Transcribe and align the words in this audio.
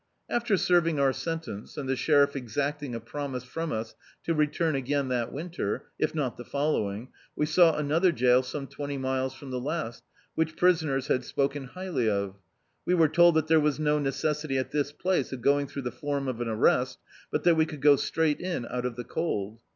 (7'] 0.01 0.03
D,i.,.db, 0.03 0.07
Google 0.07 0.25
The 0.25 0.33
Autobiography 0.33 0.49
of 0.49 0.57
a 0.57 0.63
Super 0.63 0.71
Tramp 0.71 0.97
After 0.97 0.97
serving 0.97 0.99
our 0.99 1.13
sentence, 1.13 1.77
and 1.77 1.89
the 1.89 1.95
sheriff 1.95 2.35
exact 2.35 2.83
ing 2.83 2.95
a 2.95 2.99
promise 2.99 3.43
from 3.43 3.71
us 3.71 3.95
to 4.23 4.33
return 4.33 4.73
agun 4.75 5.07
that 5.09 5.31
winter, 5.31 5.83
if 5.99 6.15
not 6.15 6.37
the 6.37 6.43
following, 6.43 7.09
we 7.35 7.45
sou^t 7.45 7.77
another 7.77 8.11
jail 8.11 8.41
some 8.41 8.65
twenty 8.65 8.97
miles 8.97 9.35
from 9.35 9.51
the 9.51 9.59
last, 9.59 10.03
which 10.33 10.57
prisoners 10.57 11.05
had 11.05 11.23
spoken 11.23 11.65
highly 11.65 12.09
of. 12.09 12.39
We 12.83 12.95
were 12.95 13.09
told 13.09 13.35
that 13.35 13.45
diere 13.45 13.61
was 13.61 13.79
no 13.79 13.99
necessity 13.99 14.57
at 14.57 14.71
this 14.71 14.91
place 14.91 15.31
of 15.31 15.41
going 15.43 15.67
through 15.67 15.83
the 15.83 15.91
form 15.91 16.27
of 16.27 16.41
an 16.41 16.47
arrest, 16.47 16.97
but 17.31 17.43
that 17.43 17.53
we 17.53 17.67
could 17.67 17.81
go 17.83 17.93
strai^t 17.95 18.39
in 18.39 18.65
out 18.71 18.87
of 18.87 18.95
the 18.95 19.03
cold. 19.03 19.61